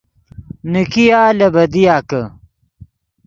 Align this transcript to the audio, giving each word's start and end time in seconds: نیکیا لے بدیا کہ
نیکیا 0.71 1.21
لے 1.37 1.47
بدیا 1.53 1.95
کہ 2.09 2.21